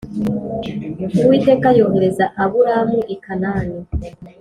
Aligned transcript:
Uwiteka 1.23 1.67
yohereza 1.79 2.25
Aburamu 2.43 2.99
i 3.15 3.17
Kanani 3.23 3.79